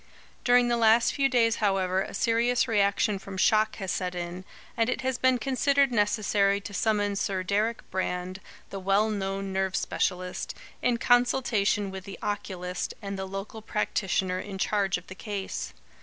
During 0.43 0.67
the 0.67 0.77
last 0.77 1.13
few 1.13 1.29
days, 1.29 1.57
however, 1.57 2.01
a 2.01 2.15
serious 2.15 2.67
reaction 2.67 3.19
from 3.19 3.37
shock 3.37 3.75
has 3.75 3.91
set 3.91 4.15
in, 4.15 4.45
and 4.75 4.89
it 4.89 5.01
has 5.01 5.19
been 5.19 5.37
considered 5.37 5.91
necessary 5.91 6.59
to 6.59 6.73
summon 6.73 7.15
Sir 7.15 7.43
Deryck 7.43 7.83
Brand, 7.91 8.39
the 8.71 8.79
well 8.79 9.11
known 9.11 9.53
nerve 9.53 9.75
specialist, 9.75 10.55
in 10.81 10.97
consultation 10.97 11.91
with 11.91 12.05
the 12.05 12.17
oculist 12.23 12.95
and 12.99 13.15
the 13.15 13.27
local 13.27 13.61
practitioner 13.61 14.39
in 14.39 14.57
charge 14.57 14.97
of 14.97 15.05
the 15.05 15.13
case. 15.13 15.71